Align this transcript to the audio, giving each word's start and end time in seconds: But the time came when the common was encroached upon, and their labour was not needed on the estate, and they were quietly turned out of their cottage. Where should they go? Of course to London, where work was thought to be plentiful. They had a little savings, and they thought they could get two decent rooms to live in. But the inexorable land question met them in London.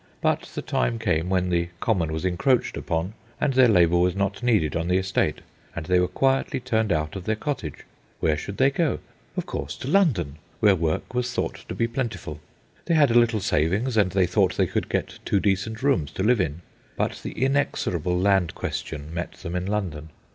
But 0.19 0.49
the 0.55 0.63
time 0.63 0.97
came 0.97 1.29
when 1.29 1.49
the 1.51 1.69
common 1.79 2.11
was 2.11 2.25
encroached 2.25 2.75
upon, 2.75 3.13
and 3.39 3.53
their 3.53 3.67
labour 3.67 3.99
was 3.99 4.15
not 4.15 4.41
needed 4.41 4.75
on 4.75 4.87
the 4.87 4.97
estate, 4.97 5.41
and 5.75 5.85
they 5.85 5.99
were 5.99 6.07
quietly 6.07 6.59
turned 6.59 6.91
out 6.91 7.15
of 7.15 7.25
their 7.25 7.35
cottage. 7.35 7.85
Where 8.19 8.35
should 8.35 8.57
they 8.57 8.71
go? 8.71 8.97
Of 9.37 9.45
course 9.45 9.75
to 9.75 9.87
London, 9.87 10.37
where 10.59 10.75
work 10.75 11.13
was 11.13 11.31
thought 11.31 11.65
to 11.69 11.75
be 11.75 11.87
plentiful. 11.87 12.39
They 12.85 12.95
had 12.95 13.11
a 13.11 13.19
little 13.19 13.41
savings, 13.41 13.95
and 13.95 14.11
they 14.11 14.25
thought 14.25 14.57
they 14.57 14.65
could 14.65 14.89
get 14.89 15.19
two 15.23 15.39
decent 15.39 15.83
rooms 15.83 16.09
to 16.13 16.23
live 16.23 16.41
in. 16.41 16.61
But 16.97 17.19
the 17.21 17.33
inexorable 17.39 18.17
land 18.19 18.55
question 18.55 19.13
met 19.13 19.33
them 19.33 19.53
in 19.55 19.67
London. 19.67 20.09